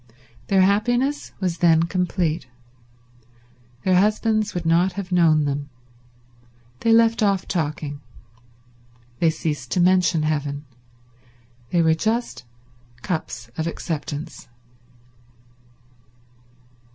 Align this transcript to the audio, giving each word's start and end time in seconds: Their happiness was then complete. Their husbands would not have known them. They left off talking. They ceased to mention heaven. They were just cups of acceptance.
Their 0.47 0.63
happiness 0.63 1.31
was 1.39 1.59
then 1.59 1.83
complete. 1.83 2.47
Their 3.85 3.99
husbands 3.99 4.55
would 4.55 4.65
not 4.65 4.93
have 4.93 5.11
known 5.11 5.45
them. 5.45 5.69
They 6.79 6.91
left 6.91 7.21
off 7.21 7.47
talking. 7.47 8.01
They 9.19 9.29
ceased 9.29 9.69
to 9.73 9.79
mention 9.79 10.23
heaven. 10.23 10.65
They 11.69 11.83
were 11.83 11.93
just 11.93 12.45
cups 13.03 13.51
of 13.59 13.67
acceptance. 13.67 14.47